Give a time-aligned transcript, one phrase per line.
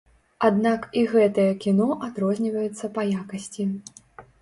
[0.47, 3.73] Аднак і гэтае кіно адрозніваецца па якасці.